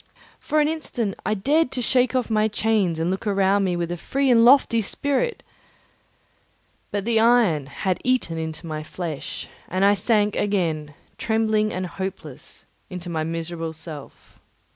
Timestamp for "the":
7.05-7.19